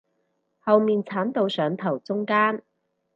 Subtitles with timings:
[0.63, 2.63] 後面剷到上頭中間